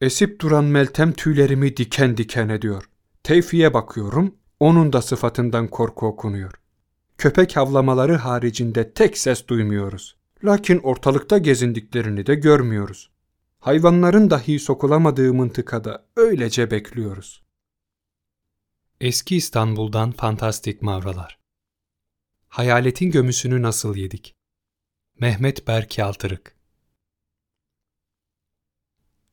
Esip 0.00 0.40
duran 0.40 0.64
Meltem 0.64 1.12
tüylerimi 1.12 1.76
diken 1.76 2.16
diken 2.16 2.48
ediyor. 2.48 2.90
Tevfi'ye 3.22 3.74
bakıyorum, 3.74 4.34
onun 4.60 4.92
da 4.92 5.02
sıfatından 5.02 5.68
korku 5.68 6.06
okunuyor. 6.06 6.52
Köpek 7.18 7.56
havlamaları 7.56 8.16
haricinde 8.16 8.92
tek 8.92 9.18
ses 9.18 9.48
duymuyoruz. 9.48 10.16
Lakin 10.44 10.78
ortalıkta 10.78 11.38
gezindiklerini 11.38 12.26
de 12.26 12.34
görmüyoruz. 12.34 13.10
Hayvanların 13.58 14.30
dahi 14.30 14.58
sokulamadığı 14.58 15.34
mıntıkada 15.34 16.06
öylece 16.16 16.70
bekliyoruz. 16.70 17.42
Eski 19.00 19.36
İstanbul'dan 19.36 20.10
fantastik 20.12 20.82
mavralar. 20.82 21.38
Hayaletin 22.48 23.10
gömüsünü 23.10 23.62
nasıl 23.62 23.96
yedik? 23.96 24.34
Mehmet 25.20 25.68
Berk 25.68 25.98
Yaltırık 25.98 26.54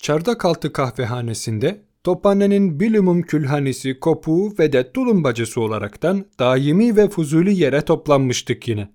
Çardakaltı 0.02 0.74
kahvehanesinde 0.74 1.82
Tophane'nin 2.04 2.80
bilumum 2.80 3.22
külhanesi, 3.22 4.00
kopuğu 4.00 4.54
ve 4.60 4.74
de 4.74 4.92
tulumbacısı 4.92 5.62
olaraktan 5.62 6.26
daimi 6.40 6.98
ve 6.98 7.10
fuzuli 7.10 7.60
yere 7.60 7.82
toplanmıştık 7.82 8.68
yine. 8.68 8.90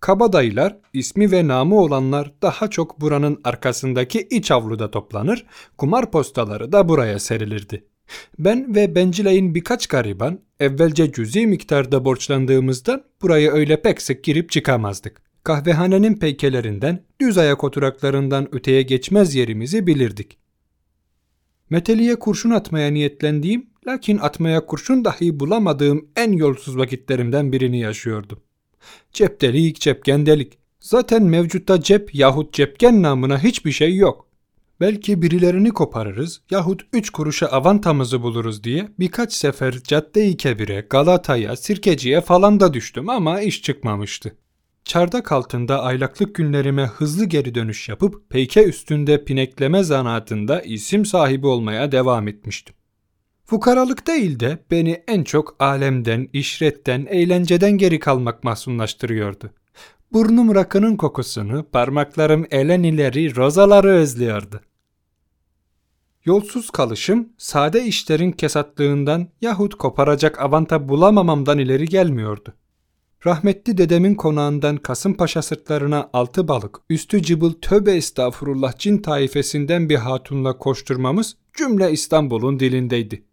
Kabadayılar, 0.00 0.78
ismi 0.92 1.32
ve 1.32 1.48
namı 1.48 1.80
olanlar 1.80 2.32
daha 2.42 2.70
çok 2.70 3.00
buranın 3.00 3.40
arkasındaki 3.44 4.28
iç 4.30 4.50
avluda 4.50 4.90
toplanır, 4.90 5.46
kumar 5.78 6.10
postaları 6.10 6.72
da 6.72 6.88
buraya 6.88 7.18
serilirdi. 7.18 7.84
Ben 8.38 8.74
ve 8.74 8.94
Bencilay'ın 8.94 9.54
birkaç 9.54 9.86
gariban 9.86 10.40
evvelce 10.60 11.12
cüzi 11.12 11.46
miktarda 11.46 12.04
borçlandığımızdan 12.04 13.04
buraya 13.22 13.52
öyle 13.52 13.82
pek 13.82 14.02
sık 14.02 14.24
girip 14.24 14.50
çıkamazdık. 14.50 15.27
Kahvehanenin 15.44 16.14
peykelerinden, 16.14 17.04
düz 17.20 17.38
ayak 17.38 17.64
oturaklarından 17.64 18.54
öteye 18.54 18.82
geçmez 18.82 19.34
yerimizi 19.34 19.86
bilirdik. 19.86 20.38
Meteliğe 21.70 22.18
kurşun 22.18 22.50
atmaya 22.50 22.90
niyetlendiğim, 22.90 23.70
lakin 23.86 24.18
atmaya 24.18 24.66
kurşun 24.66 25.04
dahi 25.04 25.40
bulamadığım 25.40 26.08
en 26.16 26.32
yolsuz 26.32 26.76
vakitlerimden 26.76 27.52
birini 27.52 27.80
yaşıyordum. 27.80 28.40
Ceptelik, 29.12 29.80
cepkendelik. 29.80 30.58
Zaten 30.80 31.22
mevcutta 31.22 31.80
cep 31.80 32.14
yahut 32.14 32.54
cepken 32.54 33.02
namına 33.02 33.42
hiçbir 33.42 33.72
şey 33.72 33.96
yok. 33.96 34.28
Belki 34.80 35.22
birilerini 35.22 35.70
koparırız 35.70 36.40
yahut 36.50 36.82
üç 36.92 37.10
kuruşa 37.10 37.46
avantamızı 37.46 38.22
buluruz 38.22 38.64
diye 38.64 38.88
birkaç 38.98 39.32
sefer 39.32 39.82
Cadde-i 39.82 40.36
Kebir'e, 40.36 40.86
Galata'ya, 40.90 41.56
Sirkeci'ye 41.56 42.20
falan 42.20 42.60
da 42.60 42.74
düştüm 42.74 43.08
ama 43.08 43.40
iş 43.40 43.62
çıkmamıştı. 43.62 44.36
Çardak 44.88 45.32
altında 45.32 45.82
aylaklık 45.82 46.34
günlerime 46.34 46.86
hızlı 46.86 47.24
geri 47.24 47.54
dönüş 47.54 47.88
yapıp 47.88 48.30
peyke 48.30 48.64
üstünde 48.64 49.24
pinekleme 49.24 49.82
zanaatında 49.82 50.60
isim 50.60 51.04
sahibi 51.04 51.46
olmaya 51.46 51.92
devam 51.92 52.28
etmiştim. 52.28 52.74
Fukaralık 53.44 54.06
değil 54.06 54.40
de 54.40 54.58
beni 54.70 55.02
en 55.08 55.24
çok 55.24 55.56
alemden, 55.58 56.28
işretten, 56.32 57.06
eğlenceden 57.10 57.78
geri 57.78 57.98
kalmak 57.98 58.44
mahzunlaştırıyordu. 58.44 59.50
Burnum 60.12 60.54
rakının 60.54 60.96
kokusunu, 60.96 61.66
parmaklarım 61.72 62.46
elen 62.50 62.82
ileri 62.82 63.36
rozaları 63.36 63.88
özlüyordu. 63.88 64.60
Yolsuz 66.24 66.70
kalışım, 66.70 67.28
sade 67.38 67.84
işlerin 67.84 68.32
kesatlığından 68.32 69.28
yahut 69.40 69.74
koparacak 69.74 70.40
avanta 70.40 70.88
bulamamamdan 70.88 71.58
ileri 71.58 71.84
gelmiyordu. 71.84 72.54
Rahmetli 73.26 73.78
dedemin 73.78 74.14
konağından 74.14 74.76
Kasımpaşa 74.76 75.42
sırtlarına 75.42 76.10
altı 76.12 76.48
balık, 76.48 76.78
üstü 76.90 77.22
cıbıl 77.22 77.52
töbe 77.52 77.92
estağfurullah 77.92 78.78
cin 78.78 78.98
taifesinden 78.98 79.88
bir 79.88 79.96
hatunla 79.96 80.58
koşturmamız 80.58 81.36
cümle 81.56 81.92
İstanbul'un 81.92 82.60
dilindeydi. 82.60 83.27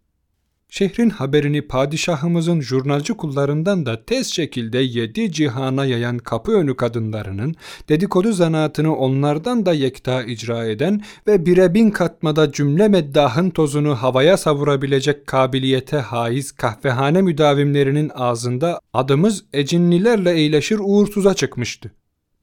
Şehrin 0.68 1.10
haberini 1.10 1.62
padişahımızın 1.62 2.60
jurnalcı 2.60 3.14
kullarından 3.14 3.86
da 3.86 4.04
tez 4.04 4.26
şekilde 4.26 4.78
yedi 4.78 5.32
cihana 5.32 5.84
yayan 5.84 6.18
kapı 6.18 6.52
önü 6.52 6.76
kadınlarının 6.76 7.54
dedikodu 7.88 8.32
zanaatını 8.32 8.96
onlardan 8.96 9.66
da 9.66 9.72
yekta 9.72 10.22
icra 10.22 10.66
eden 10.66 11.00
ve 11.26 11.46
bire 11.46 11.74
bin 11.74 11.90
katmada 11.90 12.52
cümle 12.52 12.88
meddahın 12.88 13.50
tozunu 13.50 13.94
havaya 13.94 14.36
savurabilecek 14.36 15.26
kabiliyete 15.26 15.96
haiz 15.96 16.52
kahvehane 16.52 17.22
müdavimlerinin 17.22 18.10
ağzında 18.14 18.80
adımız 18.92 19.44
ecinlilerle 19.52 20.30
eğleşir 20.30 20.78
uğursuza 20.82 21.34
çıkmıştı. 21.34 21.92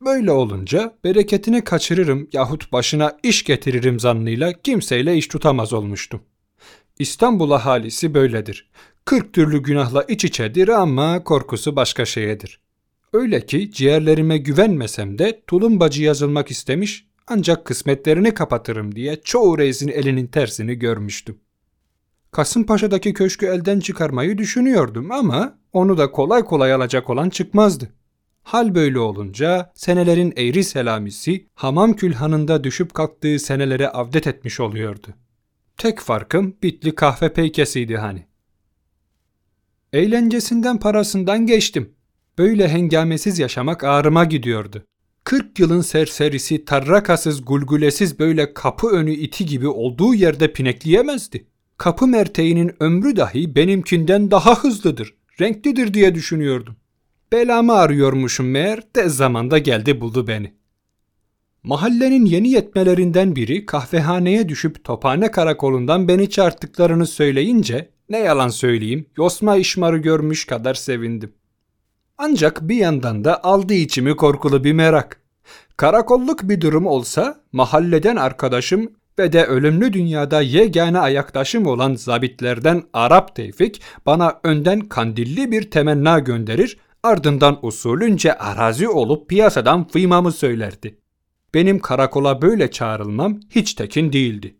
Böyle 0.05 0.31
olunca 0.31 0.93
bereketini 1.03 1.63
kaçırırım 1.63 2.29
yahut 2.33 2.71
başına 2.71 3.17
iş 3.23 3.43
getiririm 3.43 3.99
zannıyla 3.99 4.53
kimseyle 4.53 5.17
iş 5.17 5.27
tutamaz 5.27 5.73
olmuştum. 5.73 6.21
İstanbul 6.99 7.51
ahalisi 7.51 8.13
böyledir. 8.13 8.69
Kırk 9.05 9.33
türlü 9.33 9.63
günahla 9.63 10.03
iç 10.03 10.25
içedir 10.25 10.67
ama 10.67 11.23
korkusu 11.23 11.75
başka 11.75 12.05
şeyedir. 12.05 12.59
Öyle 13.13 13.45
ki 13.45 13.71
ciğerlerime 13.71 14.37
güvenmesem 14.37 15.17
de 15.19 15.41
tulumbacı 15.47 16.03
yazılmak 16.03 16.51
istemiş 16.51 17.07
ancak 17.27 17.65
kısmetlerini 17.65 18.33
kapatırım 18.33 18.95
diye 18.95 19.21
çoğu 19.23 19.57
reisin 19.57 19.87
elinin 19.87 20.27
tersini 20.27 20.75
görmüştüm. 20.75 21.39
Kasımpaşa'daki 22.31 23.13
köşkü 23.13 23.45
elden 23.45 23.79
çıkarmayı 23.79 24.37
düşünüyordum 24.37 25.11
ama 25.11 25.59
onu 25.73 25.97
da 25.97 26.11
kolay 26.11 26.43
kolay 26.43 26.73
alacak 26.73 27.09
olan 27.09 27.29
çıkmazdı. 27.29 27.89
Hal 28.43 28.75
böyle 28.75 28.99
olunca 28.99 29.71
senelerin 29.75 30.33
eğri 30.37 30.63
selamisi 30.63 31.47
hamam 31.53 31.93
külhanında 31.93 32.63
düşüp 32.63 32.93
kalktığı 32.93 33.39
senelere 33.39 33.89
avdet 33.89 34.27
etmiş 34.27 34.59
oluyordu. 34.59 35.07
Tek 35.77 35.99
farkım 35.99 36.55
bitli 36.63 36.95
kahve 36.95 37.33
peykesiydi 37.33 37.97
hani. 37.97 38.27
Eğlencesinden 39.93 40.79
parasından 40.79 41.45
geçtim. 41.45 41.93
Böyle 42.37 42.69
hengamesiz 42.69 43.39
yaşamak 43.39 43.83
ağrıma 43.83 44.25
gidiyordu. 44.25 44.85
40 45.23 45.59
yılın 45.59 45.81
serserisi 45.81 46.65
tarrakasız 46.65 47.45
gulgulesiz 47.45 48.19
böyle 48.19 48.53
kapı 48.53 48.87
önü 48.87 49.11
iti 49.11 49.45
gibi 49.45 49.67
olduğu 49.67 50.13
yerde 50.13 50.53
pinekleyemezdi. 50.53 51.47
Kapı 51.77 52.07
merteğinin 52.07 52.71
ömrü 52.79 53.15
dahi 53.15 53.55
benimkinden 53.55 54.31
daha 54.31 54.63
hızlıdır, 54.63 55.15
renklidir 55.41 55.93
diye 55.93 56.15
düşünüyordum. 56.15 56.75
Belamı 57.31 57.73
arıyormuşum 57.73 58.49
meğer 58.49 58.83
de 58.95 59.09
zamanda 59.09 59.57
geldi 59.57 60.01
buldu 60.01 60.27
beni. 60.27 60.53
Mahallenin 61.63 62.25
yeni 62.25 62.49
yetmelerinden 62.49 63.35
biri 63.35 63.65
kahvehaneye 63.65 64.49
düşüp 64.49 64.83
tophane 64.83 65.31
karakolundan 65.31 66.07
beni 66.07 66.29
çarptıklarını 66.29 67.07
söyleyince 67.07 67.89
ne 68.09 68.17
yalan 68.17 68.47
söyleyeyim 68.47 69.05
yosma 69.17 69.55
işmarı 69.55 69.97
görmüş 69.97 70.45
kadar 70.45 70.73
sevindim. 70.73 71.33
Ancak 72.17 72.61
bir 72.61 72.75
yandan 72.75 73.23
da 73.23 73.43
aldı 73.43 73.73
içimi 73.73 74.15
korkulu 74.15 74.63
bir 74.63 74.73
merak. 74.73 75.21
Karakolluk 75.77 76.43
bir 76.43 76.61
durum 76.61 76.85
olsa 76.85 77.41
mahalleden 77.51 78.15
arkadaşım 78.15 78.91
ve 79.19 79.33
de 79.33 79.45
ölümlü 79.45 79.93
dünyada 79.93 80.41
yegane 80.41 80.99
ayaktaşım 80.99 81.65
olan 81.65 81.95
zabitlerden 81.95 82.83
Arap 82.93 83.35
Tevfik 83.35 83.81
bana 84.05 84.39
önden 84.43 84.79
kandilli 84.79 85.51
bir 85.51 85.71
temenna 85.71 86.19
gönderir, 86.19 86.77
ardından 87.03 87.59
usulünce 87.65 88.37
arazi 88.37 88.89
olup 88.89 89.29
piyasadan 89.29 89.87
fıymamı 89.87 90.31
söylerdi 90.31 91.02
benim 91.53 91.79
karakola 91.79 92.41
böyle 92.41 92.71
çağrılmam 92.71 93.39
hiç 93.49 93.73
tekin 93.73 94.13
değildi. 94.13 94.55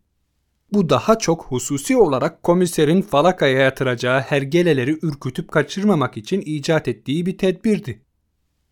Bu 0.74 0.90
daha 0.90 1.18
çok 1.18 1.46
hususi 1.46 1.98
olarak 1.98 2.44
komiserin 2.44 3.02
falakaya 3.02 3.60
yatıracağı 3.60 4.20
hergeleleri 4.20 5.00
ürkütüp 5.02 5.52
kaçırmamak 5.52 6.18
için 6.18 6.42
icat 6.46 6.88
ettiği 6.88 7.26
bir 7.26 7.38
tedbirdi. 7.38 8.02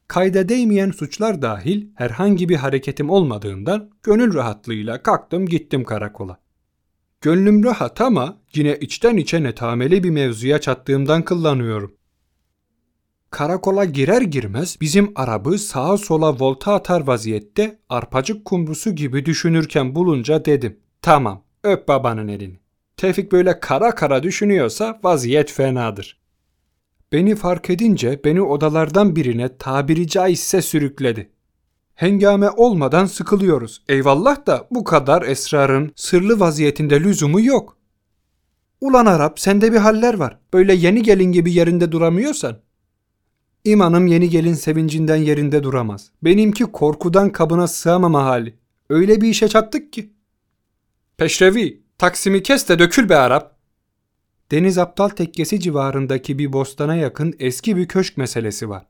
Kayda 0.07 0.49
değmeyen 0.49 0.91
suçlar 0.91 1.41
dahil 1.41 1.87
herhangi 1.95 2.49
bir 2.49 2.55
hareketim 2.55 3.09
olmadığından 3.09 3.89
gönül 4.03 4.33
rahatlığıyla 4.33 5.03
kalktım 5.03 5.45
gittim 5.45 5.83
karakola. 5.83 6.37
Gönlüm 7.21 7.63
rahat 7.63 8.01
ama 8.01 8.37
yine 8.55 8.77
içten 8.77 9.17
içe 9.17 9.43
netameli 9.43 10.03
bir 10.03 10.09
mevzuya 10.09 10.61
çattığımdan 10.61 11.21
kıllanıyorum. 11.21 11.95
Karakola 13.31 13.85
girer 13.85 14.21
girmez 14.21 14.77
bizim 14.81 15.11
arabı 15.15 15.57
sağa 15.57 15.97
sola 15.97 16.39
volta 16.39 16.73
atar 16.73 17.07
vaziyette 17.07 17.79
arpacık 17.89 18.45
kumrusu 18.45 18.95
gibi 18.95 19.25
düşünürken 19.25 19.95
bulunca 19.95 20.45
dedim. 20.45 20.79
Tamam 21.01 21.43
öp 21.63 21.87
babanın 21.87 22.27
elini. 22.27 22.59
Tevfik 22.97 23.31
böyle 23.31 23.59
kara 23.59 23.95
kara 23.95 24.23
düşünüyorsa 24.23 24.99
vaziyet 25.03 25.51
fenadır. 25.51 26.21
Beni 27.11 27.35
fark 27.35 27.69
edince 27.69 28.21
beni 28.25 28.41
odalardan 28.41 29.15
birine 29.15 29.57
tabiri 29.57 30.07
caizse 30.07 30.61
sürükledi. 30.61 31.29
Hengame 31.95 32.49
olmadan 32.49 33.05
sıkılıyoruz. 33.05 33.83
Eyvallah 33.89 34.45
da 34.45 34.67
bu 34.71 34.83
kadar 34.83 35.21
esrarın 35.21 35.91
sırlı 35.95 36.39
vaziyetinde 36.39 37.03
lüzumu 37.03 37.41
yok. 37.41 37.77
Ulan 38.81 39.05
Arap 39.05 39.39
sende 39.39 39.73
bir 39.73 39.77
haller 39.77 40.13
var. 40.13 40.39
Böyle 40.53 40.73
yeni 40.73 41.03
gelin 41.03 41.31
gibi 41.31 41.53
yerinde 41.53 41.91
duramıyorsan 41.91 42.57
İmanım 43.65 44.07
yeni 44.07 44.29
gelin 44.29 44.53
sevincinden 44.53 45.15
yerinde 45.15 45.63
duramaz. 45.63 46.11
Benimki 46.23 46.63
korkudan 46.63 47.29
kabına 47.29 47.67
sığamama 47.67 48.25
hali. 48.25 48.55
Öyle 48.89 49.21
bir 49.21 49.29
işe 49.29 49.47
çattık 49.47 49.93
ki. 49.93 50.13
Peşrevi, 51.17 51.81
Taksimi 51.97 52.43
kes 52.43 52.69
de 52.69 52.79
dökül 52.79 53.09
be 53.09 53.17
Arap. 53.17 53.57
Deniz 54.51 54.77
Aptal 54.77 55.09
Tekkesi 55.09 55.59
civarındaki 55.59 56.39
bir 56.39 56.53
bostana 56.53 56.95
yakın 56.95 57.33
eski 57.39 57.77
bir 57.77 57.87
köşk 57.87 58.17
meselesi 58.17 58.69
var. 58.69 58.87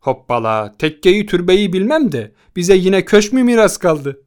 Hoppala, 0.00 0.74
tekkeyi 0.78 1.26
türbeyi 1.26 1.72
bilmem 1.72 2.12
de 2.12 2.32
bize 2.56 2.76
yine 2.76 3.04
köşk 3.04 3.32
mü 3.32 3.42
miras 3.42 3.76
kaldı? 3.76 4.22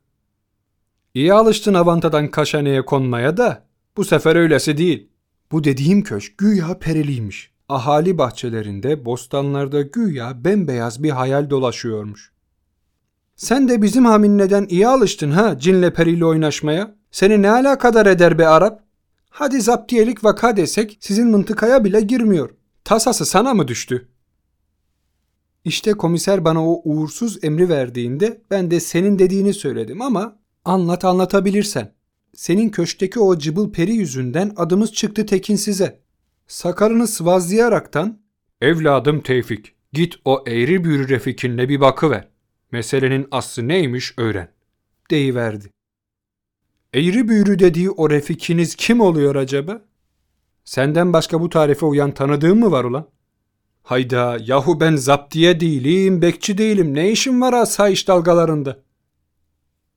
İyi 1.14 1.34
alıştın 1.34 1.74
Avanta'dan 1.74 2.32
Kaşane'ye 2.32 2.86
konmaya 2.86 3.38
da 3.38 3.68
bu 3.98 4.06
sefer 4.06 4.36
öylesi 4.36 4.78
değil. 4.78 5.10
Bu 5.52 5.64
dediğim 5.64 6.04
köşk 6.04 6.38
güya 6.38 6.80
periliymiş. 6.80 7.57
Ahali 7.70 8.18
bahçelerinde, 8.18 9.06
bostanlarda 9.06 9.82
güya 9.82 10.44
bembeyaz 10.46 11.04
bir 11.04 11.10
hayal 11.10 11.50
dolaşıyormuş. 11.50 12.32
Sen 13.36 13.70
de 13.70 13.82
bizim 13.82 14.06
haminneden 14.06 14.66
iyi 14.70 14.88
alıştın 14.88 15.32
ha 15.32 15.60
cinle 15.60 15.94
periyle 15.94 16.26
oynaşmaya. 16.26 16.96
Seni 17.12 17.42
ne 17.42 17.50
alakadar 17.50 18.06
eder 18.06 18.40
be 18.40 18.48
Arap? 18.48 18.84
Hadi 19.30 19.62
zaptiyelik 19.62 20.24
vaka 20.24 20.58
desek 20.58 20.98
sizin 21.00 21.28
mıntıkaya 21.28 21.84
bile 21.84 22.02
girmiyor. 22.02 22.50
Tasası 22.84 23.26
sana 23.26 23.54
mı 23.54 23.68
düştü? 23.68 24.08
İşte 25.66 25.94
komiser 25.94 26.46
bana 26.46 26.70
o 26.70 26.82
uğursuz 26.84 27.44
emri 27.44 27.70
verdiğinde 27.70 28.42
ben 28.52 28.72
de 28.72 28.80
senin 28.80 29.20
dediğini 29.20 29.54
söyledim 29.54 30.02
ama 30.02 30.40
anlat 30.66 31.06
anlatabilirsen. 31.06 31.94
Senin 32.34 32.70
köşkteki 32.70 33.20
o 33.20 33.38
cıbıl 33.38 33.72
peri 33.72 33.94
yüzünden 33.94 34.54
adımız 34.56 34.94
çıktı 34.94 35.26
tekin 35.26 35.56
size. 35.56 36.07
Sakalını 36.48 37.08
sıvazlayaraktan 37.08 38.20
Evladım 38.62 39.22
Tevfik 39.22 39.76
git 39.94 40.16
o 40.26 40.44
eğri 40.48 40.84
büğrü 40.84 41.10
refikinle 41.10 41.70
bir 41.70 41.82
bakıver. 41.82 42.28
Meselenin 42.72 43.28
aslı 43.32 43.68
neymiş 43.68 44.14
öğren. 44.18 44.52
Deyiverdi. 45.12 45.72
Eğri 46.94 47.28
büğrü 47.28 47.60
dediği 47.60 47.90
o 47.90 48.10
refikiniz 48.10 48.76
kim 48.76 49.02
oluyor 49.02 49.36
acaba? 49.36 49.82
Senden 50.66 51.14
başka 51.14 51.42
bu 51.42 51.50
tarife 51.50 51.86
uyan 51.86 52.14
tanıdığın 52.14 52.60
mı 52.60 52.72
var 52.72 52.84
ulan? 52.84 53.08
Hayda 53.84 54.38
yahu 54.42 54.80
ben 54.80 54.96
zaptiye 54.96 55.60
değilim, 55.60 56.22
bekçi 56.22 56.58
değilim. 56.58 56.94
Ne 56.94 57.12
işim 57.12 57.42
var 57.42 57.54
asayiş 57.54 58.08
dalgalarında? 58.08 58.80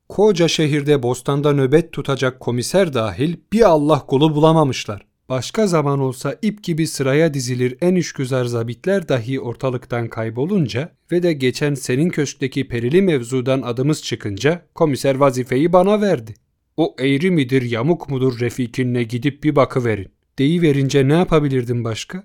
Koca 0.08 0.49
şehirde 0.49 1.02
bostanda 1.02 1.52
nöbet 1.52 1.93
tutacak 1.93 2.41
komiser 2.41 2.94
dahil 2.94 3.37
bir 3.52 3.62
Allah 3.62 4.06
kulu 4.06 4.35
bulamamışlar. 4.35 5.09
Başka 5.30 5.66
zaman 5.66 6.00
olsa 6.00 6.36
ip 6.42 6.62
gibi 6.62 6.86
sıraya 6.86 7.34
dizilir 7.34 7.76
en 7.80 7.94
işgüzar 7.94 8.44
zabitler 8.44 9.08
dahi 9.08 9.40
ortalıktan 9.40 10.08
kaybolunca 10.08 10.92
ve 11.12 11.22
de 11.22 11.32
geçen 11.32 11.74
senin 11.74 12.08
köşkteki 12.08 12.68
perili 12.68 13.02
mevzudan 13.02 13.62
adımız 13.62 14.02
çıkınca 14.02 14.62
komiser 14.74 15.14
vazifeyi 15.14 15.72
bana 15.72 16.00
verdi. 16.00 16.34
O 16.76 16.96
eğri 16.98 17.30
midir 17.30 17.62
yamuk 17.62 18.08
mudur 18.08 18.40
refikinle 18.40 19.02
gidip 19.02 19.44
bir 19.44 19.56
bakıverin. 19.56 20.08
Deyiverince 20.38 21.08
ne 21.08 21.14
yapabilirdim 21.14 21.84
başka? 21.84 22.24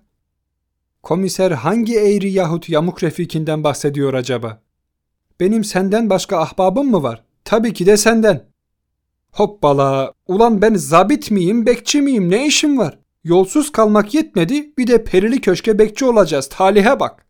Komiser 1.03 1.51
hangi 1.51 1.95
eğri 1.99 2.31
yahut 2.31 2.69
yamuk 2.69 3.03
refikinden 3.03 3.63
bahsediyor 3.63 4.13
acaba? 4.13 4.61
Benim 5.39 5.63
senden 5.63 6.09
başka 6.09 6.39
ahbabım 6.39 6.91
mı 6.91 7.03
var? 7.03 7.23
Tabii 7.43 7.73
ki 7.73 7.85
de 7.85 7.97
senden. 7.97 8.54
Hoppala, 9.35 10.13
ulan 10.27 10.61
ben 10.61 10.75
zabit 10.75 11.31
miyim, 11.31 11.65
bekçi 11.65 12.01
miyim, 12.01 12.31
ne 12.31 12.47
işim 12.47 12.77
var? 12.77 12.99
Yolsuz 13.23 13.71
kalmak 13.71 14.13
yetmedi, 14.13 14.73
bir 14.77 14.87
de 14.87 15.03
perili 15.03 15.41
köşke 15.41 15.79
bekçi 15.79 16.05
olacağız, 16.05 16.49
talihe 16.49 16.99
bak. 16.99 17.25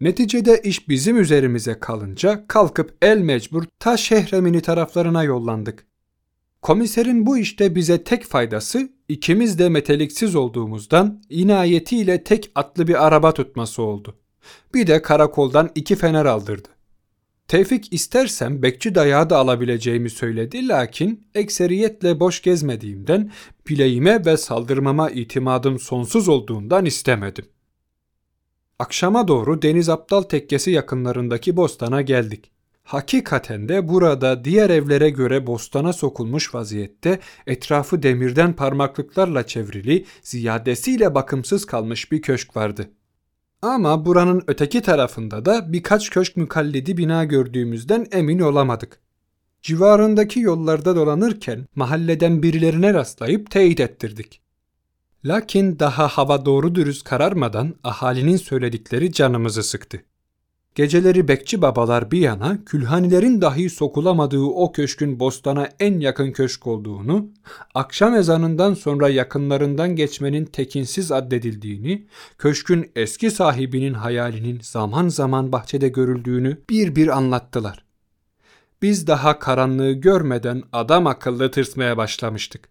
Neticede 0.00 0.60
iş 0.64 0.88
bizim 0.88 1.20
üzerimize 1.20 1.80
kalınca 1.80 2.44
kalkıp 2.48 2.96
el 3.02 3.18
mecbur 3.18 3.64
ta 3.78 3.96
şehremini 3.96 4.60
taraflarına 4.60 5.24
yollandık. 5.24 5.86
Komiserin 6.62 7.26
bu 7.26 7.38
işte 7.38 7.74
bize 7.74 8.04
tek 8.04 8.24
faydası 8.24 8.88
ikimiz 9.08 9.58
de 9.58 9.68
meteliksiz 9.68 10.36
olduğumuzdan 10.36 11.22
inayetiyle 11.30 12.24
tek 12.24 12.50
atlı 12.54 12.88
bir 12.88 13.06
araba 13.06 13.34
tutması 13.34 13.82
oldu. 13.82 14.16
Bir 14.74 14.86
de 14.86 15.02
karakoldan 15.02 15.70
iki 15.74 15.96
fener 15.96 16.24
aldırdı. 16.24 16.73
Tevfik 17.48 17.92
istersem 17.92 18.62
bekçi 18.62 18.94
dayağı 18.94 19.30
da 19.30 19.38
alabileceğimi 19.38 20.10
söyledi 20.10 20.68
lakin 20.68 21.26
ekseriyetle 21.34 22.20
boş 22.20 22.42
gezmediğimden 22.42 23.32
bileğime 23.68 24.24
ve 24.24 24.36
saldırmama 24.36 25.10
itimadım 25.10 25.78
sonsuz 25.78 26.28
olduğundan 26.28 26.84
istemedim. 26.84 27.44
Akşama 28.78 29.28
doğru 29.28 29.62
Deniz 29.62 29.88
Aptal 29.88 30.22
Tekkesi 30.22 30.70
yakınlarındaki 30.70 31.56
bostana 31.56 32.02
geldik. 32.02 32.50
Hakikaten 32.82 33.68
de 33.68 33.88
burada 33.88 34.44
diğer 34.44 34.70
evlere 34.70 35.10
göre 35.10 35.46
bostana 35.46 35.92
sokulmuş 35.92 36.54
vaziyette 36.54 37.18
etrafı 37.46 38.02
demirden 38.02 38.52
parmaklıklarla 38.52 39.46
çevrili, 39.46 40.04
ziyadesiyle 40.22 41.14
bakımsız 41.14 41.66
kalmış 41.66 42.12
bir 42.12 42.22
köşk 42.22 42.56
vardı. 42.56 42.90
Ama 43.64 44.04
buranın 44.04 44.42
öteki 44.46 44.82
tarafında 44.82 45.44
da 45.44 45.72
birkaç 45.72 46.10
köşk 46.10 46.36
mükalledi 46.36 46.96
bina 46.96 47.24
gördüğümüzden 47.24 48.06
emin 48.12 48.38
olamadık. 48.38 49.00
Civarındaki 49.62 50.40
yollarda 50.40 50.96
dolanırken 50.96 51.66
mahalleden 51.74 52.42
birilerine 52.42 52.94
rastlayıp 52.94 53.50
teyit 53.50 53.80
ettirdik. 53.80 54.40
Lakin 55.24 55.78
daha 55.78 56.08
hava 56.08 56.44
doğru 56.44 56.74
dürüst 56.74 57.04
kararmadan 57.04 57.74
ahalinin 57.84 58.36
söyledikleri 58.36 59.12
canımızı 59.12 59.62
sıktı. 59.62 60.02
Geceleri 60.74 61.28
bekçi 61.28 61.62
babalar 61.62 62.10
bir 62.10 62.18
yana 62.18 62.64
külhanilerin 62.64 63.40
dahi 63.40 63.70
sokulamadığı 63.70 64.42
o 64.42 64.72
köşkün 64.72 65.20
bostana 65.20 65.68
en 65.80 66.00
yakın 66.00 66.32
köşk 66.32 66.66
olduğunu, 66.66 67.28
akşam 67.74 68.14
ezanından 68.14 68.74
sonra 68.74 69.08
yakınlarından 69.08 69.96
geçmenin 69.96 70.44
tekinsiz 70.44 71.12
addedildiğini, 71.12 72.06
köşkün 72.38 72.90
eski 72.96 73.30
sahibinin 73.30 73.94
hayalinin 73.94 74.60
zaman 74.62 75.08
zaman 75.08 75.52
bahçede 75.52 75.88
görüldüğünü 75.88 76.58
bir 76.70 76.96
bir 76.96 77.08
anlattılar. 77.08 77.84
Biz 78.82 79.06
daha 79.06 79.38
karanlığı 79.38 79.92
görmeden 79.92 80.62
adam 80.72 81.06
akıllı 81.06 81.50
tırsmaya 81.50 81.96
başlamıştık. 81.96 82.68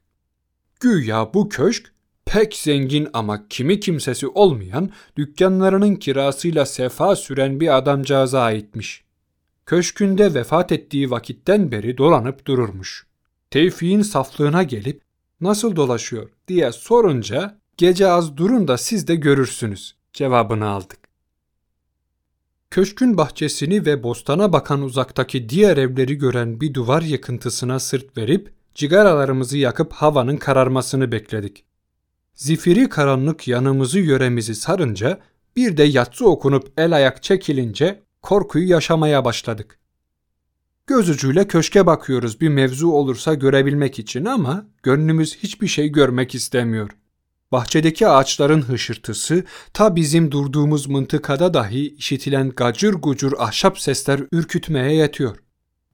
Güya 0.80 1.34
bu 1.34 1.50
köşk 1.50 1.94
pek 2.34 2.56
zengin 2.56 3.08
ama 3.14 3.48
kimi 3.48 3.80
kimsesi 3.80 4.28
olmayan, 4.28 4.90
dükkanlarının 5.18 5.96
kirasıyla 5.96 6.66
sefa 6.66 7.16
süren 7.16 7.60
bir 7.60 7.78
adamcağıza 7.78 8.42
aitmiş. 8.42 9.04
Köşkünde 9.66 10.34
vefat 10.34 10.72
ettiği 10.72 11.12
vakitten 11.12 11.72
beri 11.72 11.98
dolanıp 11.98 12.46
dururmuş. 12.46 13.08
Tevfik'in 13.52 14.02
saflığına 14.02 14.64
gelip 14.64 15.02
nasıl 15.42 15.75
dolaşıyor 15.75 16.30
diye 16.48 16.72
sorunca 16.72 17.58
gece 17.78 18.08
az 18.08 18.38
durun 18.38 18.68
da 18.68 18.78
siz 18.78 19.08
de 19.08 19.16
görürsünüz 19.16 19.96
cevabını 20.13 20.68
aldık. 20.68 21.00
Köşkün 22.72 23.18
bahçesini 23.18 23.86
ve 23.86 24.04
bostana 24.04 24.54
bakan 24.54 24.82
uzaktaki 24.82 25.50
diğer 25.50 25.78
evleri 25.78 26.18
gören 26.18 26.62
bir 26.62 26.74
duvar 26.74 27.02
yıkıntısına 27.02 27.80
sırt 27.80 28.18
verip 28.18 28.54
cigaralarımızı 28.75 29.58
yakıp 29.58 29.94
havanın 29.94 30.38
kararmasını 30.38 31.12
bekledik. 31.12 31.66
Zifiri 32.34 32.90
karanlık 32.90 33.48
yanımızı 33.48 34.00
yöremizi 34.00 34.56
sarınca 34.56 35.20
bir 35.56 35.78
de 35.78 35.84
yatsı 35.84 36.30
okunup 36.30 36.72
el 36.78 36.96
ayak 36.96 37.24
çekilince 37.24 38.04
korkuyu 38.22 38.70
yaşamaya 38.70 39.25
başladık. 39.25 39.80
Göz 40.88 41.10
ucuyla 41.10 41.48
köşke 41.48 41.86
bakıyoruz 41.86 42.42
bir 42.42 42.50
mevzu 42.50 42.92
olursa 42.92 43.34
görebilmek 43.34 44.00
için 44.00 44.25
ama 44.25 44.66
gönlümüz 44.84 45.38
hiçbir 45.38 45.68
şey 45.68 45.90
görmek 45.90 46.36
istemiyor. 46.36 46.90
Bahçedeki 47.52 48.08
ağaçların 48.08 48.62
hışırtısı 48.62 49.44
ta 49.74 49.96
bizim 49.96 50.32
durduğumuz 50.32 50.88
mıntıkada 50.88 51.54
dahi 51.54 51.96
işitilen 51.96 52.50
gacır 52.50 52.94
gucur 52.94 53.34
ahşap 53.38 53.80
sesler 53.80 54.22
ürkütmeye 54.32 54.96
yetiyor. 54.96 55.38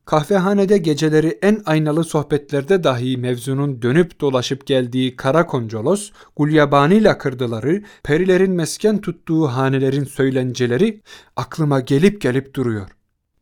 Kahvehanede 0.10 0.78
geceleri 0.78 1.40
en 1.42 1.62
aynalı 1.66 2.04
sohbetlerde 2.04 2.84
dahi 2.84 3.18
mevzunun 3.18 3.82
dönüp 3.82 4.22
dolaşıp 4.22 4.66
geldiği 4.66 5.16
kara 5.16 5.46
koncolos, 5.46 6.12
gulyabani 6.36 7.04
lakırdıları, 7.04 7.84
perilerin 8.04 8.52
mesken 8.52 9.02
tuttuğu 9.02 9.48
hanelerin 9.48 10.04
söylenceleri 10.04 11.02
aklıma 11.36 11.80
gelip 11.80 12.22
gelip 12.22 12.54
duruyor. 12.54 12.90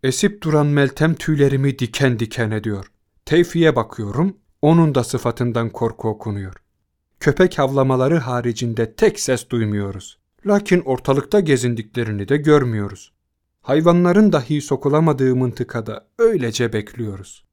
Esip 0.04 0.44
duran 0.44 0.68
meltem 0.68 1.16
tüylerimi 1.16 1.80
diken 1.80 2.20
diken 2.20 2.52
ediyor. 2.52 2.92
Tevfi'ye 3.26 3.76
bakıyorum, 3.76 4.38
onun 4.62 4.96
da 4.96 5.04
sıfatından 5.04 5.70
korku 5.70 6.10
okunuyor. 6.10 6.56
Köpek 7.20 7.60
havlamaları 7.60 8.18
haricinde 8.18 8.94
tek 8.96 9.20
ses 9.20 9.50
duymuyoruz. 9.50 10.18
Lakin 10.48 10.82
ortalıkta 10.82 11.40
gezindiklerini 11.40 12.30
de 12.30 12.38
görmüyoruz 12.38 13.17
hayvanların 13.68 14.32
dahi 14.32 14.62
sokulamadığı 14.62 15.36
mıntıkada 15.36 16.08
öylece 16.20 16.74
bekliyoruz. 16.74 17.46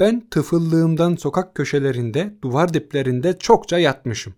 Ben 0.00 0.28
tıfıllığımdan 0.30 1.16
sokak 1.16 1.54
köşelerinde, 1.54 2.34
duvar 2.42 2.74
diplerinde 2.74 3.38
çokça 3.38 3.78
yatmışım. 3.78 4.34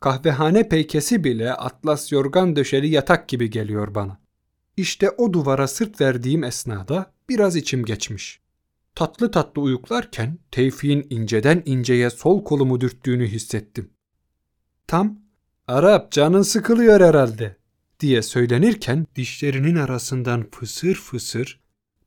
Kahvehane 0.00 0.68
peykesi 0.68 1.24
bile 1.24 1.52
atlas 1.52 2.12
yorgan 2.12 2.56
döşeli 2.56 2.88
yatak 2.88 3.28
gibi 3.28 3.50
geliyor 3.50 3.94
bana. 3.94 4.20
İşte 4.76 5.10
o 5.10 5.32
duvara 5.32 5.68
sırt 5.68 6.00
verdiğim 6.00 6.44
esnada 6.44 7.12
biraz 7.28 7.56
içim 7.56 7.84
geçmiş. 7.84 8.40
Tatlı 8.94 9.30
tatlı 9.30 9.62
uyuklarken 9.62 10.38
Tevfik'in 10.50 11.06
inceden 11.10 11.62
inceye 11.64 12.10
sol 12.10 12.44
kolumu 12.44 12.80
dürttüğünü 12.80 13.26
hissettim. 13.26 13.90
Tam 14.86 15.18
Arap 15.68 16.12
canın 16.12 16.42
sıkılıyor 16.42 17.00
herhalde 17.00 17.61
diye 18.02 18.22
söylenirken 18.22 19.06
dişlerinin 19.16 19.76
arasından 19.76 20.46
fısır 20.50 20.94
fısır 20.94 21.60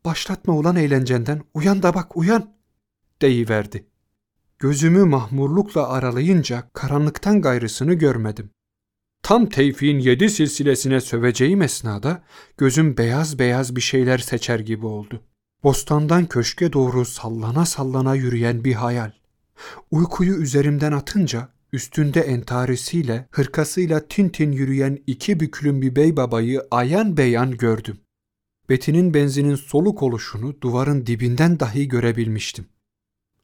başlatma 0.05 0.53
ulan 0.53 0.75
eğlencenden 0.75 1.41
uyan 1.53 1.83
da 1.83 1.93
bak 1.93 2.17
uyan 2.17 2.55
deyiverdi. 3.21 3.85
Gözümü 4.59 5.05
mahmurlukla 5.05 5.89
aralayınca 5.89 6.69
karanlıktan 6.73 7.41
gayrısını 7.41 7.93
görmedim. 7.93 8.49
Tam 9.23 9.49
Tevfik'in 9.49 9.99
yedi 9.99 10.29
silsilesine 10.29 11.01
söveceğim 11.01 11.61
esnada 11.61 12.23
gözüm 12.57 12.97
beyaz 12.97 13.39
beyaz 13.39 13.75
bir 13.75 13.81
şeyler 13.81 14.17
seçer 14.17 14.59
gibi 14.59 14.85
oldu. 14.85 15.21
Bostandan 15.63 16.25
köşke 16.25 16.73
doğru 16.73 17.05
sallana 17.05 17.65
sallana 17.65 18.15
yürüyen 18.15 18.63
bir 18.63 18.73
hayal. 18.73 19.11
Uykuyu 19.91 20.35
üzerimden 20.35 20.91
atınca 20.91 21.49
üstünde 21.73 22.21
entarisiyle, 22.21 23.27
hırkasıyla 23.31 24.07
tintin 24.07 24.51
yürüyen 24.51 24.99
iki 25.07 25.39
büklüm 25.39 25.81
bir 25.81 25.95
bey 25.95 26.17
babayı 26.17 26.61
ayan 26.71 27.17
beyan 27.17 27.57
gördüm. 27.57 27.97
Betinin 28.69 29.13
benzinin 29.13 29.55
soluk 29.55 30.03
oluşunu 30.03 30.61
duvarın 30.61 31.05
dibinden 31.05 31.59
dahi 31.59 31.87
görebilmiştim. 31.87 32.65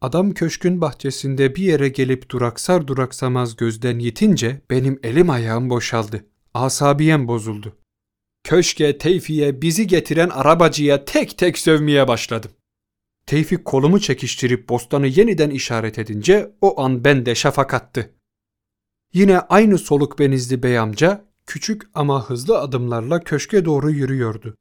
Adam 0.01 0.31
köşkün 0.31 0.81
bahçesinde 0.81 1.55
bir 1.55 1.63
yere 1.63 1.89
gelip 1.89 2.29
duraksar 2.29 2.87
duraksamaz 2.87 3.55
gözden 3.55 3.99
yitince 3.99 4.61
benim 4.69 4.99
elim 5.03 5.29
ayağım 5.29 5.69
boşaldı. 5.69 6.25
Asabiyem 6.53 7.27
bozuldu. 7.27 7.77
Köşke, 8.43 8.97
Tevfik'e 8.97 9.61
bizi 9.61 9.87
getiren 9.87 10.29
arabacıya 10.29 11.05
tek 11.05 11.37
tek 11.37 11.57
sövmeye 11.57 12.07
başladım. 12.07 12.51
Tevfik 13.31 13.65
kolumu 13.65 13.99
çekiştirip 13.99 14.69
bostanı 14.69 15.07
yeniden 15.07 15.49
işaret 15.49 15.99
edince 15.99 16.51
o 16.61 16.81
an 16.81 17.03
bende 17.03 17.35
şafak 17.35 17.73
attı. 17.73 18.13
Yine 19.13 19.39
aynı 19.39 19.77
soluk 19.77 20.19
benizli 20.19 20.63
bey 20.63 20.79
amca 20.79 21.25
küçük 21.45 21.81
ama 21.93 22.29
hızlı 22.29 22.59
adımlarla 22.59 23.19
köşke 23.19 23.65
doğru 23.65 23.91
yürüyordu. 23.91 24.55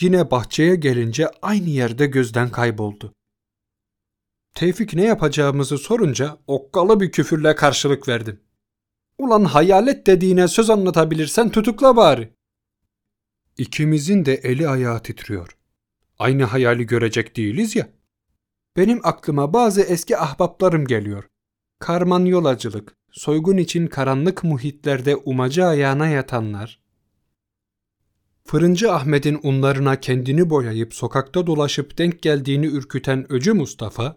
Yine 0.00 0.30
bahçeye 0.30 0.74
gelince 0.74 1.28
aynı 1.42 1.68
yerde 1.68 2.06
gözden 2.06 2.50
kayboldu. 2.50 3.14
Tevfik 4.54 4.94
ne 4.94 5.04
yapacağımızı 5.04 5.78
sorunca 5.78 6.38
okkalı 6.46 7.00
bir 7.00 7.12
küfürle 7.12 7.54
karşılık 7.54 8.08
verdim. 8.08 8.40
Ulan 9.18 9.44
hayalet 9.44 10.06
dediğine 10.06 10.48
söz 10.48 10.70
anlatabilirsen 10.70 11.50
tutukla 11.50 11.96
bari. 11.96 12.34
İkimizin 13.58 14.24
de 14.24 14.34
eli 14.34 14.68
ayağı 14.68 15.02
titriyor. 15.02 15.56
Aynı 16.18 16.44
hayali 16.44 16.86
görecek 16.86 17.36
değiliz 17.36 17.76
ya. 17.76 17.88
Benim 18.76 19.00
aklıma 19.02 19.52
bazı 19.52 19.82
eski 19.82 20.18
ahbaplarım 20.18 20.86
geliyor. 20.86 21.24
Karman 21.78 22.24
yolacılık, 22.24 22.96
soygun 23.12 23.56
için 23.56 23.86
karanlık 23.86 24.44
muhitlerde 24.44 25.16
umacı 25.16 25.64
ayağına 25.64 26.08
yatanlar, 26.08 26.84
Fırıncı 28.46 28.92
Ahmet'in 28.92 29.40
unlarına 29.42 30.00
kendini 30.00 30.50
boyayıp 30.50 30.94
sokakta 30.94 31.46
dolaşıp 31.46 31.98
denk 31.98 32.22
geldiğini 32.22 32.66
ürküten 32.66 33.32
Öcü 33.32 33.52
Mustafa, 33.52 34.16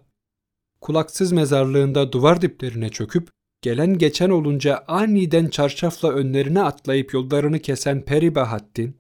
kulaksız 0.82 1.32
mezarlığında 1.32 2.12
duvar 2.12 2.42
diplerine 2.42 2.90
çöküp 2.90 3.30
gelen 3.62 3.98
geçen 3.98 4.30
olunca 4.30 4.84
aniden 4.88 5.48
çarşafla 5.48 6.12
önlerine 6.12 6.62
atlayıp 6.62 7.14
yollarını 7.14 7.60
kesen 7.60 8.02
Peri 8.02 8.36
Bahattin, 8.36 8.98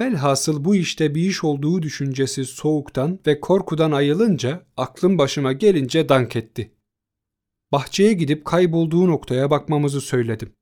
velhasıl 0.00 0.64
bu 0.64 0.74
işte 0.74 1.14
bir 1.14 1.22
iş 1.22 1.44
olduğu 1.44 1.82
düşüncesi 1.82 2.44
soğuktan 2.44 3.18
ve 3.26 3.40
korkudan 3.40 3.92
ayılınca 3.92 4.66
aklım 4.76 5.18
başıma 5.18 5.52
gelince 5.52 6.08
dank 6.08 6.36
etti. 6.36 6.70
Bahçeye 7.72 8.12
gidip 8.12 8.44
kaybolduğu 8.44 9.08
noktaya 9.08 9.50
bakmamızı 9.50 10.00
söyledim. 10.00 10.52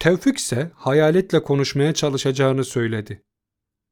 Tevfik 0.00 0.38
ise 0.38 0.70
hayaletle 0.74 1.42
konuşmaya 1.42 1.94
çalışacağını 1.94 2.64
söyledi. 2.64 3.22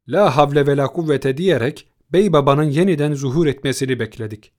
La 0.09 0.37
havle 0.37 0.67
ve 0.67 0.77
la 0.77 0.87
kuvvete 0.87 1.37
diyerek 1.37 1.89
bey 2.13 2.33
babanın 2.33 2.71
yeniden 2.71 3.15
zuhur 3.15 3.47
etmesini 3.47 4.01
bekledik. 4.01 4.53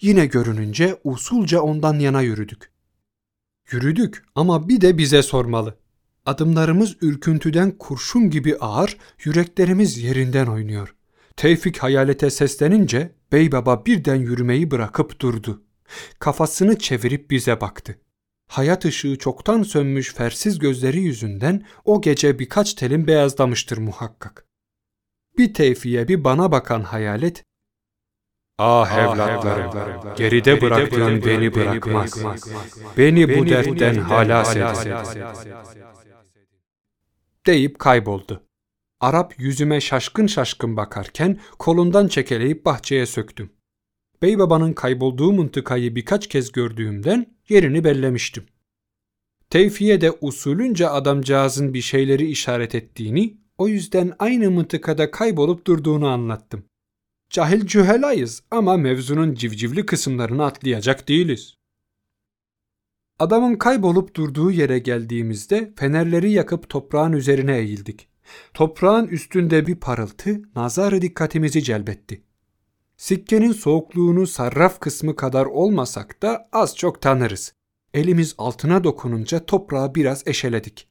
Yine 0.00 0.26
görününce 0.26 1.00
usulca 1.04 1.60
ondan 1.60 1.98
yana 1.98 2.22
yürüdük. 2.22 2.72
Yürüdük 3.70 4.24
ama 4.34 4.68
bir 4.68 4.80
de 4.80 4.98
bize 4.98 5.22
sormalı. 5.22 5.81
Adımlarımız 6.26 6.96
ürküntüden 7.00 7.70
kurşun 7.70 8.30
gibi 8.30 8.56
ağır, 8.56 8.96
yüreklerimiz 9.24 9.98
yerinden 9.98 10.46
oynuyor. 10.46 10.94
Tevfik 11.36 11.78
hayalete 11.78 12.30
seslenince 12.30 13.12
bey 13.32 13.52
baba 13.52 13.86
birden 13.86 14.14
yürümeyi 14.14 14.70
bırakıp 14.70 15.20
durdu. 15.20 15.62
Kafasını 16.18 16.78
çevirip 16.78 17.30
bize 17.30 17.60
baktı. 17.60 17.98
Hayat 18.48 18.84
ışığı 18.84 19.18
çoktan 19.18 19.62
sönmüş 19.62 20.14
fersiz 20.14 20.58
gözleri 20.58 21.00
yüzünden 21.00 21.66
o 21.84 22.00
gece 22.00 22.38
birkaç 22.38 22.74
telin 22.74 23.06
beyazlamıştır 23.06 23.78
muhakkak. 23.78 24.46
Bir 25.38 25.54
tevfiye 25.54 26.08
bir 26.08 26.24
bana 26.24 26.52
bakan 26.52 26.82
hayalet 26.82 27.44
Ah 28.64 28.98
evlatlarım, 28.98 30.16
geride 30.16 30.60
bıraktığın 30.60 31.24
beni 31.24 31.54
bırakmaz. 31.54 32.24
Beni 32.98 33.38
bu 33.38 33.48
dertten 33.48 33.94
halas 33.94 34.56
eder. 34.56 35.06
Deyip 37.46 37.78
kayboldu. 37.78 38.42
Arap 39.00 39.34
yüzüme 39.38 39.80
şaşkın 39.80 40.26
şaşkın 40.26 40.76
bakarken 40.76 41.40
kolundan 41.58 42.08
çekeleyip 42.08 42.64
bahçeye 42.64 43.06
söktüm. 43.06 43.50
Bey 44.22 44.38
babanın 44.38 44.72
kaybolduğu 44.72 45.32
mıntıkayı 45.32 45.96
birkaç 45.96 46.28
kez 46.28 46.52
gördüğümden 46.52 47.26
yerini 47.48 47.84
bellemiştim. 47.84 48.44
Tevfiye 49.50 50.00
de 50.00 50.12
usulünce 50.20 50.88
adamcağızın 50.88 51.74
bir 51.74 51.82
şeyleri 51.82 52.26
işaret 52.26 52.74
ettiğini, 52.74 53.36
o 53.58 53.68
yüzden 53.68 54.12
aynı 54.18 54.50
mıntıkada 54.50 55.10
kaybolup 55.10 55.66
durduğunu 55.66 56.08
anlattım. 56.08 56.64
Cahil 57.32 57.66
cühelayız 57.66 58.42
ama 58.50 58.76
mevzunun 58.76 59.34
civcivli 59.34 59.86
kısımlarını 59.86 60.44
atlayacak 60.44 61.08
değiliz. 61.08 61.54
Adamın 63.18 63.56
kaybolup 63.56 64.14
durduğu 64.14 64.50
yere 64.50 64.78
geldiğimizde 64.78 65.72
fenerleri 65.76 66.32
yakıp 66.32 66.68
toprağın 66.68 67.12
üzerine 67.12 67.58
eğildik. 67.58 68.08
Toprağın 68.54 69.06
üstünde 69.06 69.66
bir 69.66 69.74
parıltı 69.74 70.42
nazarı 70.56 71.02
dikkatimizi 71.02 71.62
celbetti. 71.62 72.24
Sikkenin 72.96 73.52
soğukluğunu 73.52 74.26
sarraf 74.26 74.80
kısmı 74.80 75.16
kadar 75.16 75.46
olmasak 75.46 76.22
da 76.22 76.48
az 76.52 76.76
çok 76.76 77.02
tanırız. 77.02 77.54
Elimiz 77.94 78.34
altına 78.38 78.84
dokununca 78.84 79.46
toprağı 79.46 79.94
biraz 79.94 80.26
eşeledik. 80.26 80.88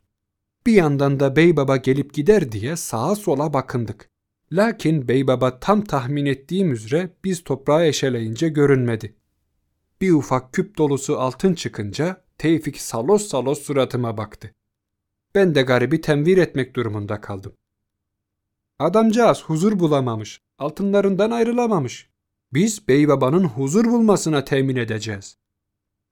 Bir 0.66 0.74
yandan 0.74 1.20
da 1.20 1.36
Beybaba 1.36 1.78
gelip 1.78 2.14
gider 2.14 2.52
diye 2.52 2.76
sağa 2.76 3.16
sola 3.16 3.54
bakındık. 3.54 4.11
Lakin 4.54 5.08
Beybaba 5.08 5.60
tam 5.60 5.84
tahmin 5.84 6.26
ettiğim 6.26 6.72
üzere 6.72 7.10
biz 7.24 7.44
toprağı 7.44 7.86
eşeleyince 7.86 8.50
görünmedi. 8.50 9.16
Bir 10.02 10.12
ufak 10.12 10.54
küp 10.54 10.78
dolusu 10.78 11.20
altın 11.20 11.54
çıkınca 11.54 12.24
Tevfik 12.38 12.82
salos 12.82 13.28
salos 13.28 13.62
suratıma 13.62 14.18
baktı. 14.18 14.56
Ben 15.36 15.56
de 15.56 15.62
garibi 15.62 16.02
tenvir 16.02 16.38
etmek 16.38 16.76
durumunda 16.76 17.22
kaldım. 17.22 17.54
Adamcağız 18.80 19.44
huzur 19.44 19.80
bulamamış, 19.80 20.42
altınlarından 20.58 21.32
ayrılamamış. 21.32 22.10
Biz 22.54 22.88
bey 22.88 23.08
babanın 23.08 23.44
huzur 23.44 23.86
bulmasına 23.86 24.44
temin 24.44 24.76
edeceğiz. 24.76 25.38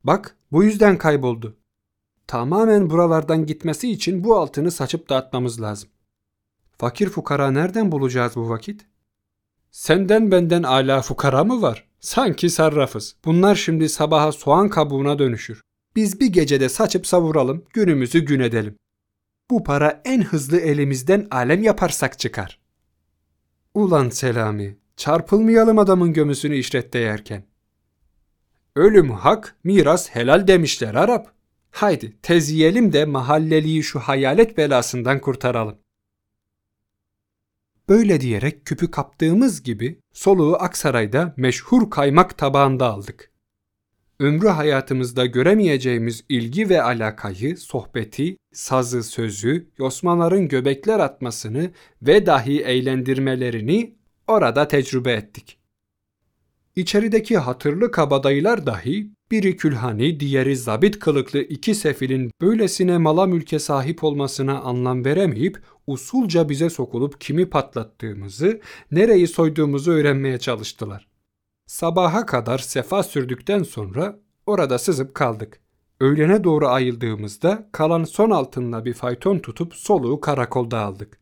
Bak 0.04 0.36
bu 0.52 0.64
yüzden 0.64 0.98
kayboldu. 0.98 1.58
Tamamen 2.28 2.90
buralardan 2.90 3.46
gitmesi 3.46 3.92
için 3.92 4.24
bu 4.24 4.36
altını 4.36 4.72
saçıp 4.72 5.10
dağıtmamız 5.10 5.62
lazım. 5.62 5.90
Fakir 6.80 7.10
fukara 7.10 7.52
nereden 7.52 7.92
bulacağız 7.92 8.36
bu 8.36 8.50
vakit? 8.50 8.86
Senden 9.72 10.32
benden 10.32 10.64
ala 10.64 11.02
fukara 11.02 11.44
mı 11.44 11.62
var? 11.62 11.88
Sanki 12.00 12.50
sarrafız. 12.50 13.16
Bunlar 13.26 13.56
şimdi 13.56 13.90
sabaha 13.90 14.32
soğan 14.32 14.70
kabuğuna 14.70 15.20
dönüşür. 15.20 15.62
Biz 15.96 16.20
bir 16.20 16.28
gecede 16.28 16.70
saçıp 16.70 17.08
savuralım, 17.08 17.66
günümüzü 17.74 18.20
gün 18.20 18.40
edelim. 18.40 18.76
Bu 19.50 19.64
para 19.64 20.02
en 20.06 20.22
hızlı 20.22 20.60
elimizden 20.60 21.28
alem 21.32 21.64
yaparsak 21.64 22.20
çıkar. 22.20 22.60
Ulan 23.74 24.10
Selami, 24.10 24.78
çarpılmayalım 24.98 25.80
adamın 25.80 26.14
gömüsünü 26.14 26.56
işrette 26.56 27.00
yerken. 27.00 27.44
Ölüm 28.76 29.12
hak, 29.12 29.56
miras 29.64 30.10
helal 30.10 30.48
demişler 30.48 30.96
Arap. 30.96 31.32
Haydi 31.72 32.18
teziyelim 32.22 32.94
de 32.94 33.06
mahalleliyi 33.06 33.84
şu 33.84 34.00
hayalet 34.00 34.58
belasından 34.58 35.20
kurtaralım. 35.22 35.78
Böyle 37.90 38.22
diyerek 38.22 38.66
küpü 38.66 38.92
kaptığımız 38.92 39.64
gibi 39.64 40.00
soluğu 40.14 40.56
Aksaray'da 40.56 41.34
meşhur 41.38 41.90
kaymak 41.90 42.38
tabağında 42.38 42.86
aldık. 42.86 43.32
Ömrü 44.20 44.48
hayatımızda 44.48 45.26
göremeyeceğimiz 45.26 46.24
ilgi 46.30 46.70
ve 46.70 46.82
alakayı, 46.82 47.58
sohbeti, 47.58 48.38
sazı 48.54 49.04
sözü, 49.04 49.70
yosmaların 49.78 50.48
göbekler 50.48 51.00
atmasını 51.00 51.72
ve 52.02 52.26
dahi 52.26 52.62
eğlendirmelerini 52.62 53.96
orada 54.28 54.68
tecrübe 54.68 55.12
ettik. 55.14 55.59
İçerideki 56.80 57.38
hatırlı 57.38 57.92
kabadayılar 57.92 58.66
dahi 58.66 59.12
biri 59.32 59.58
külhani, 59.58 60.20
diğeri 60.20 60.58
zabit 60.58 61.00
kılıklı 61.00 61.40
iki 61.40 61.76
sefilin 61.76 62.32
böylesine 62.42 62.98
mala 62.98 63.26
mülke 63.26 63.60
sahip 63.60 64.04
olmasına 64.04 64.60
anlam 64.60 65.06
veremeyip 65.06 65.62
usulca 65.88 66.50
bize 66.50 66.70
sokulup 66.70 67.22
kimi 67.22 67.50
patlattığımızı, 67.50 68.62
nereyi 68.92 69.28
soyduğumuzu 69.28 69.92
öğrenmeye 69.92 70.38
çalıştılar. 70.38 71.08
Sabaha 71.68 72.26
kadar 72.26 72.58
sefa 72.58 73.04
sürdükten 73.04 73.64
sonra 73.64 74.20
orada 74.46 74.80
sızıp 74.80 75.16
kaldık. 75.16 75.62
Öğlene 76.00 76.44
doğru 76.44 76.68
ayıldığımızda 76.68 77.70
kalan 77.72 78.04
son 78.04 78.30
altınla 78.30 78.86
bir 78.86 78.94
fayton 78.94 79.40
tutup 79.40 79.76
soluğu 79.76 80.20
karakolda 80.20 80.80
aldık. 80.80 81.20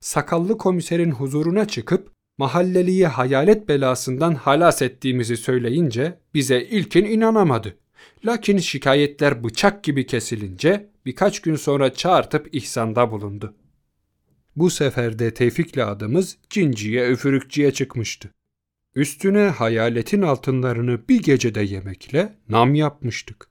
Sakallı 0.00 0.58
komiserin 0.58 1.10
huzuruna 1.10 1.68
çıkıp 1.68 2.15
mahalleliyi 2.38 3.06
hayalet 3.06 3.68
belasından 3.68 4.34
halas 4.34 4.82
ettiğimizi 4.82 5.36
söyleyince 5.36 6.18
bize 6.34 6.62
ilkin 6.62 7.04
inanamadı. 7.04 7.76
Lakin 8.24 8.58
şikayetler 8.58 9.44
bıçak 9.44 9.84
gibi 9.84 10.06
kesilince 10.06 10.90
birkaç 11.06 11.40
gün 11.40 11.56
sonra 11.56 11.94
çağırtıp 11.94 12.54
ihsanda 12.54 13.10
bulundu. 13.10 13.54
Bu 14.56 14.70
sefer 14.70 15.18
de 15.18 15.34
Tevfik'le 15.34 15.78
adımız 15.78 16.38
cinciye 16.50 17.10
üfürükçüye 17.10 17.72
çıkmıştı. 17.72 18.30
Üstüne 18.94 19.48
hayaletin 19.48 20.22
altınlarını 20.22 21.08
bir 21.08 21.22
gecede 21.22 21.60
yemekle 21.60 22.38
nam 22.48 22.74
yapmıştık. 22.74 23.48